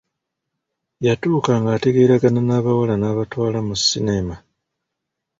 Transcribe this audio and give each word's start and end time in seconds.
Yatuuka 1.05 1.51
ng'ategeeragana 1.61 2.39
n'abawala 2.43 2.95
n'abatwala 2.97 3.59
mu 3.67 3.75
sinema. 3.87 4.35